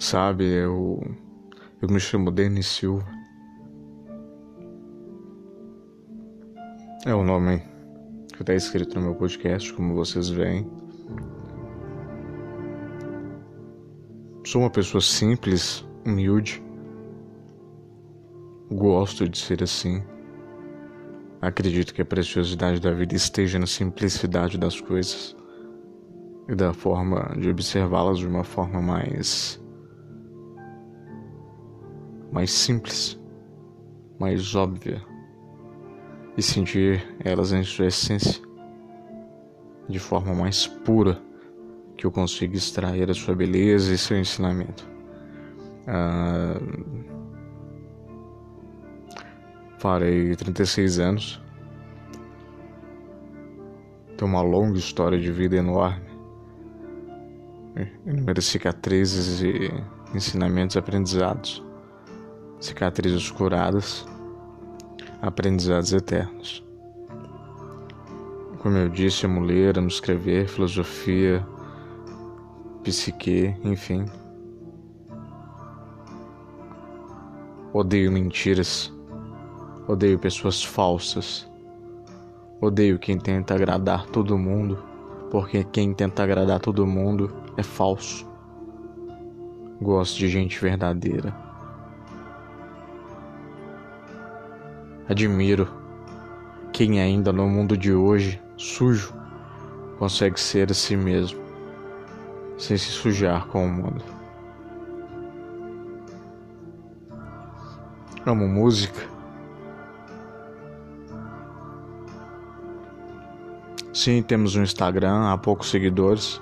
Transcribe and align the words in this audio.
Sabe, 0.00 0.46
eu. 0.46 0.98
Eu 1.82 1.90
me 1.90 2.00
chamo 2.00 2.30
Denis 2.30 2.66
Silva. 2.66 3.06
É 7.04 7.14
o 7.14 7.22
nome 7.22 7.62
que 8.34 8.42
está 8.42 8.54
escrito 8.54 8.98
no 8.98 9.02
meu 9.02 9.14
podcast, 9.14 9.70
como 9.74 9.94
vocês 9.94 10.30
veem. 10.30 10.66
Sou 14.46 14.62
uma 14.62 14.70
pessoa 14.70 15.02
simples, 15.02 15.86
humilde. 16.06 16.62
Gosto 18.72 19.28
de 19.28 19.36
ser 19.36 19.62
assim. 19.62 20.02
Acredito 21.42 21.92
que 21.92 22.00
a 22.00 22.06
preciosidade 22.06 22.80
da 22.80 22.90
vida 22.90 23.14
esteja 23.14 23.58
na 23.58 23.66
simplicidade 23.66 24.56
das 24.56 24.80
coisas 24.80 25.36
e 26.48 26.54
da 26.54 26.72
forma 26.72 27.34
de 27.38 27.50
observá-las 27.50 28.18
de 28.18 28.26
uma 28.26 28.44
forma 28.44 28.80
mais 28.80 29.60
mais 32.32 32.50
simples, 32.50 33.20
mais 34.18 34.54
óbvia 34.54 35.02
e 36.36 36.42
sentir 36.42 37.06
elas 37.24 37.52
em 37.52 37.62
sua 37.62 37.86
essência 37.86 38.40
de 39.88 39.98
forma 39.98 40.34
mais 40.34 40.66
pura 40.66 41.20
que 41.96 42.06
eu 42.06 42.10
consiga 42.10 42.56
extrair 42.56 43.10
a 43.10 43.14
sua 43.14 43.34
beleza 43.34 43.92
e 43.92 43.98
seu 43.98 44.18
ensinamento. 44.18 44.88
Ah, 45.86 46.58
farei 49.78 50.34
36 50.34 50.98
anos. 50.98 51.42
Tenho 54.16 54.30
uma 54.30 54.42
longa 54.42 54.78
história 54.78 55.18
de 55.18 55.32
vida 55.32 55.56
enorme. 55.56 56.08
Inúmeras 58.06 58.44
cicatrizes 58.44 59.42
e 59.42 59.70
ensinamentos 60.14 60.76
aprendizados. 60.76 61.64
Cicatrizes 62.60 63.30
curadas, 63.30 64.06
aprendizados 65.22 65.92
eternos. 65.94 66.62
Como 68.58 68.76
eu 68.76 68.90
disse, 68.90 69.24
amo 69.24 69.40
ler, 69.40 69.78
amo 69.78 69.88
escrever, 69.88 70.46
filosofia, 70.46 71.46
psique, 72.82 73.56
enfim. 73.64 74.04
Odeio 77.72 78.12
mentiras. 78.12 78.92
Odeio 79.88 80.18
pessoas 80.18 80.62
falsas. 80.62 81.48
Odeio 82.60 82.98
quem 82.98 83.18
tenta 83.18 83.54
agradar 83.54 84.04
todo 84.06 84.36
mundo, 84.36 84.84
porque 85.30 85.64
quem 85.64 85.94
tenta 85.94 86.22
agradar 86.22 86.60
todo 86.60 86.86
mundo 86.86 87.34
é 87.56 87.62
falso. 87.62 88.28
Gosto 89.80 90.18
de 90.18 90.28
gente 90.28 90.60
verdadeira. 90.60 91.49
Admiro 95.10 95.68
quem 96.72 97.00
ainda 97.00 97.32
no 97.32 97.48
mundo 97.48 97.76
de 97.76 97.92
hoje, 97.92 98.40
sujo, 98.56 99.12
consegue 99.98 100.38
ser 100.38 100.70
a 100.70 100.74
si 100.74 100.96
mesmo 100.96 101.40
sem 102.56 102.76
se 102.76 102.90
sujar 102.90 103.48
com 103.48 103.66
o 103.66 103.68
mundo. 103.68 104.04
Amo 108.24 108.46
música. 108.46 109.00
Sim, 113.92 114.22
temos 114.22 114.54
um 114.54 114.62
Instagram, 114.62 115.28
há 115.28 115.36
poucos 115.36 115.70
seguidores. 115.70 116.40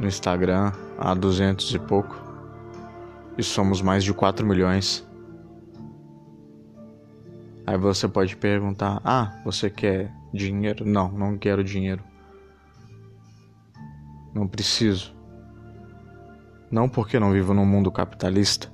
No 0.00 0.06
Instagram, 0.06 0.72
há 0.96 1.12
duzentos 1.12 1.74
e 1.74 1.78
pouco. 1.78 2.16
E 3.36 3.42
somos 3.42 3.82
mais 3.82 4.02
de 4.02 4.14
4 4.14 4.46
milhões. 4.46 5.05
Aí 7.66 7.76
você 7.76 8.06
pode 8.06 8.36
perguntar: 8.36 9.00
Ah, 9.04 9.40
você 9.44 9.68
quer 9.68 10.12
dinheiro? 10.32 10.84
Não, 10.86 11.10
não 11.10 11.36
quero 11.36 11.64
dinheiro. 11.64 12.02
Não 14.32 14.46
preciso. 14.46 15.14
Não 16.70 16.88
porque 16.88 17.18
não 17.18 17.32
vivo 17.32 17.52
num 17.52 17.66
mundo 17.66 17.90
capitalista, 17.90 18.70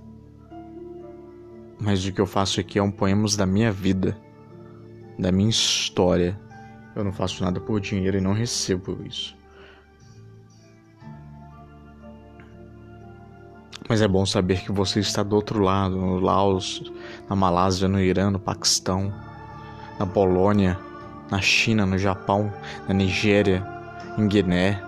mas 1.80 2.04
o 2.06 2.12
que 2.12 2.20
eu 2.20 2.26
faço 2.26 2.60
aqui 2.60 2.78
é 2.78 2.82
um 2.82 2.90
poemas 2.90 3.36
da 3.36 3.44
minha 3.44 3.70
vida, 3.70 4.16
da 5.18 5.32
minha 5.32 5.50
história. 5.50 6.38
Eu 6.94 7.04
não 7.04 7.12
faço 7.12 7.42
nada 7.42 7.60
por 7.60 7.80
dinheiro 7.80 8.18
e 8.18 8.20
não 8.20 8.32
recebo 8.32 8.98
isso. 9.06 9.36
Mas 13.92 14.00
é 14.00 14.08
bom 14.08 14.24
saber 14.24 14.62
que 14.62 14.72
você 14.72 15.00
está 15.00 15.22
do 15.22 15.36
outro 15.36 15.60
lado, 15.60 15.94
no 15.94 16.18
Laos, 16.18 16.90
na 17.28 17.36
Malásia, 17.36 17.86
no 17.86 18.00
Irã, 18.00 18.30
no 18.30 18.40
Paquistão, 18.40 19.12
na 19.98 20.06
Polônia, 20.06 20.78
na 21.30 21.42
China, 21.42 21.84
no 21.84 21.98
Japão, 21.98 22.50
na 22.88 22.94
Nigéria, 22.94 23.62
em 24.16 24.26
Guiné, 24.26 24.82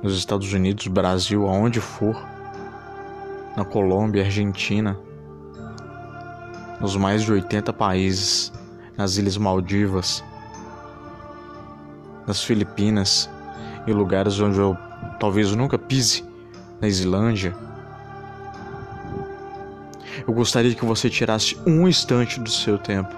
nos 0.00 0.16
Estados 0.16 0.52
Unidos, 0.52 0.86
Brasil, 0.86 1.44
aonde 1.44 1.80
for 1.80 2.24
na 3.56 3.64
Colômbia, 3.64 4.22
Argentina, 4.22 4.96
nos 6.80 6.96
mais 6.96 7.24
de 7.24 7.32
80 7.32 7.72
países, 7.72 8.52
nas 8.96 9.16
Ilhas 9.16 9.36
Maldivas, 9.36 10.22
nas 12.28 12.44
Filipinas 12.44 13.28
e 13.88 13.92
lugares 13.92 14.38
onde 14.38 14.60
eu 14.60 14.76
talvez 15.18 15.52
nunca 15.52 15.76
pise, 15.76 16.24
na 16.80 16.86
Islândia. 16.86 17.75
Eu 20.26 20.32
gostaria 20.32 20.74
que 20.74 20.84
você 20.84 21.10
tirasse 21.10 21.58
um 21.66 21.88
instante 21.88 22.38
do 22.38 22.50
seu 22.50 22.78
tempo. 22.78 23.14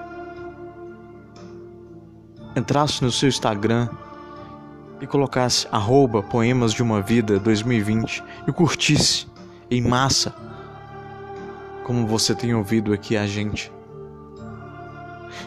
Entrasse 2.57 3.03
no 3.03 3.13
seu 3.13 3.29
Instagram 3.29 3.89
e 5.01 5.07
colocasse 5.07 5.69
arroba 5.71 6.23
Poemas 6.23 6.73
de 6.73 6.83
uma 6.83 7.01
Vida 7.01 7.39
2020 7.39 8.25
e 8.49 8.53
curtisse 8.53 9.27
em 9.71 9.83
massa, 9.83 10.35
como 11.85 12.07
você 12.07 12.35
tem 12.35 12.55
ouvido 12.55 12.93
aqui 12.93 13.17
a 13.17 13.27
gente. 13.27 13.71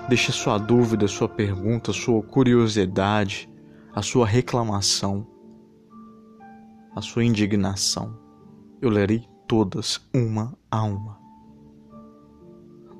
Deixe 0.08 0.32
sua 0.32 0.58
dúvida, 0.58 1.08
sua 1.08 1.28
pergunta, 1.28 1.92
sua 1.92 2.22
curiosidade, 2.22 3.50
a 3.94 4.02
sua 4.02 4.26
reclamação, 4.26 5.28
a 6.96 7.02
sua 7.02 7.24
indignação. 7.24 8.18
Eu 8.82 8.90
lerei 8.90 9.26
todas, 9.48 10.00
uma 10.14 10.58
a 10.70 10.84
uma. 10.84 11.21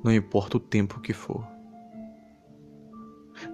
Não 0.02 0.12
importa 0.12 0.56
o 0.56 0.60
tempo 0.60 1.00
que 1.00 1.12
for. 1.12 1.46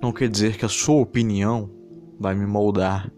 Não 0.02 0.12
quer 0.12 0.28
dizer 0.28 0.56
que 0.56 0.64
a 0.64 0.68
sua 0.68 1.00
opinião 1.00 1.70
vai 2.18 2.34
me 2.34 2.46
moldar, 2.46 3.12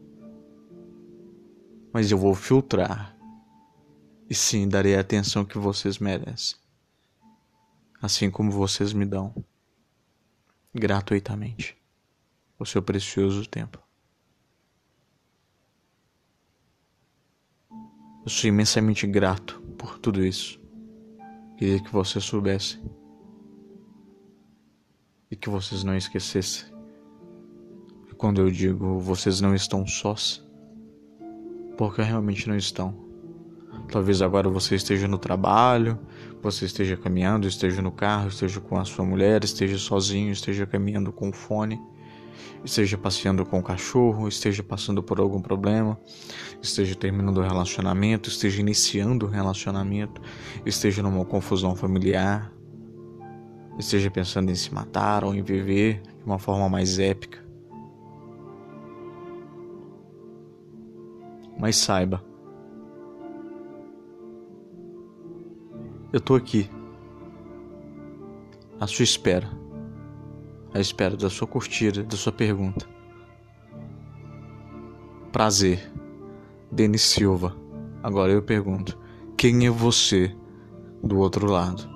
mas 1.93 2.11
eu 2.11 2.19
vou 2.19 2.35
filtrar 2.35 3.17
e 4.29 4.35
sim, 4.35 4.69
darei 4.69 4.95
a 4.95 5.01
atenção 5.01 5.45
que 5.45 5.59
vocês 5.59 5.99
merecem, 5.99 6.57
assim 8.01 8.31
como 8.31 8.53
vocês 8.53 8.93
me 8.93 9.05
dão, 9.05 9.35
gratuitamente, 10.73 11.77
o 12.57 12.65
seu 12.65 12.81
precioso 12.81 13.45
tempo. 13.49 13.83
Eu 18.23 18.29
sou 18.29 18.49
imensamente 18.49 19.05
grato 19.07 19.61
por 19.77 19.99
tudo 19.99 20.25
isso. 20.25 20.61
Queria 21.57 21.83
que 21.83 21.91
vocês 21.91 22.23
soubessem. 22.23 23.00
E 25.31 25.37
que 25.37 25.49
vocês 25.49 25.85
não 25.85 25.97
esquecessem. 25.97 26.67
Quando 28.17 28.41
eu 28.41 28.51
digo 28.51 28.99
vocês 28.99 29.41
não 29.41 29.55
estão 29.55 29.87
sós, 29.87 30.45
porque 31.79 32.03
realmente 32.03 32.49
não 32.49 32.57
estão. 32.57 32.95
Talvez 33.91 34.21
agora 34.21 34.51
você 34.51 34.75
esteja 34.75 35.09
no 35.09 35.17
trabalho, 35.17 35.99
você 36.43 36.65
esteja 36.65 36.97
caminhando, 36.97 37.49
esteja 37.49 37.81
no 37.81 37.91
carro, 37.91 38.29
esteja 38.29 38.61
com 38.61 38.77
a 38.77 38.85
sua 38.85 39.05
mulher, 39.05 39.43
esteja 39.43 39.79
sozinho, 39.79 40.33
esteja 40.33 40.67
caminhando 40.67 41.13
com 41.13 41.31
o 41.31 41.33
fone, 41.33 41.81
esteja 42.65 42.99
passeando 42.99 43.47
com 43.47 43.59
o 43.59 43.63
cachorro, 43.63 44.29
esteja 44.29 44.63
passando 44.63 45.03
por 45.03 45.19
algum 45.19 45.41
problema, 45.41 45.99
esteja 46.61 46.95
terminando 46.95 47.39
o 47.39 47.43
relacionamento, 47.43 48.29
esteja 48.29 48.61
iniciando 48.61 49.27
o 49.27 49.29
relacionamento, 49.29 50.21
esteja 50.67 51.03
numa 51.03 51.25
confusão 51.25 51.75
familiar, 51.75 52.53
esteja 53.81 54.11
pensando 54.11 54.51
em 54.51 54.55
se 54.55 54.73
matar 54.73 55.25
ou 55.25 55.35
em 55.35 55.43
viver 55.43 56.01
de 56.03 56.25
uma 56.25 56.39
forma 56.39 56.69
mais 56.69 56.99
épica. 56.99 57.45
Mas 61.59 61.77
saiba, 61.77 62.23
Eu 66.13 66.21
tô 66.21 66.35
aqui, 66.35 66.69
à 68.81 68.87
sua 68.89 69.05
espera, 69.05 69.49
à 70.75 70.81
espera 70.81 71.17
da 71.17 71.31
sua 71.31 71.47
curtida, 71.47 72.03
da 72.03 72.17
sua 72.17 72.33
pergunta. 72.33 72.85
Prazer, 75.31 75.89
Denis 76.73 77.03
Silva. 77.03 77.57
Agora 78.03 78.33
eu 78.33 78.43
pergunto: 78.43 78.99
quem 79.37 79.67
é 79.67 79.71
você 79.71 80.35
do 81.01 81.19
outro 81.19 81.47
lado. 81.49 81.89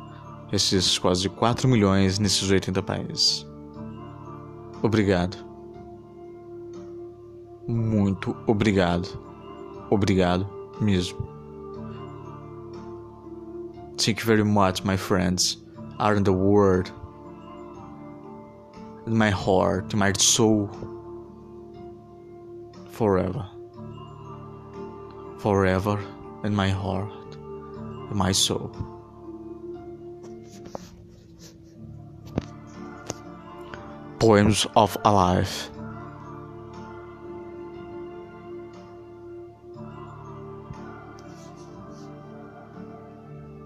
Esses 0.54 1.00
quase 1.00 1.28
4 1.28 1.66
milhões 1.66 2.20
nesses 2.20 2.48
80 2.48 2.80
países. 2.80 3.44
Obrigado. 4.80 5.36
Muito 7.66 8.36
obrigado. 8.46 9.08
Obrigado 9.90 10.46
mesmo. 10.80 11.26
Thank 13.96 14.20
you 14.20 14.26
very 14.26 14.44
much, 14.44 14.84
my 14.84 14.96
friends, 14.96 15.60
are 15.98 16.16
in 16.16 16.22
the 16.22 16.32
world, 16.32 16.92
in 19.08 19.18
my 19.18 19.30
heart, 19.30 19.92
my 19.96 20.12
soul, 20.16 20.70
forever. 22.92 23.44
Forever 25.38 25.98
in 26.44 26.54
my 26.54 26.68
heart, 26.68 27.36
in 28.08 28.16
my 28.16 28.30
soul. 28.30 28.70
poems 34.24 34.66
of 34.74 34.96
alive. 35.04 35.73